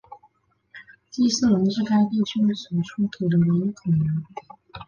[1.11, 4.23] 斯基龙是该地区所出土的唯一恐龙。